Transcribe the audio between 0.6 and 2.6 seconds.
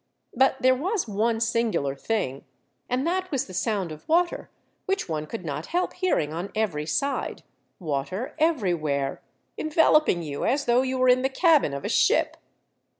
there was one singular thing,